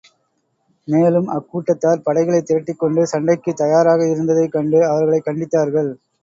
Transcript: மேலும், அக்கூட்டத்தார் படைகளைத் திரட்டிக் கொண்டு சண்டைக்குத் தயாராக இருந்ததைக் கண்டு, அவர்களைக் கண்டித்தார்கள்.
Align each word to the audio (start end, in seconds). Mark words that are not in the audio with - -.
மேலும், 0.87 1.27
அக்கூட்டத்தார் 1.29 2.01
படைகளைத் 2.03 2.45
திரட்டிக் 2.45 2.79
கொண்டு 2.79 3.05
சண்டைக்குத் 3.07 3.55
தயாராக 3.55 4.09
இருந்ததைக் 4.09 4.51
கண்டு, 4.51 4.85
அவர்களைக் 4.87 5.27
கண்டித்தார்கள். 5.27 5.93